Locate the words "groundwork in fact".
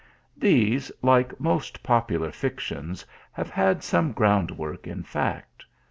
4.13-5.63